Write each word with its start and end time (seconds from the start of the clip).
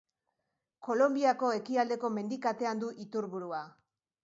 Kolonbiako 0.87 1.51
Ekialdeko 1.59 2.11
Mendikatean 2.17 2.83
du 2.85 2.93
iturburua. 3.07 3.63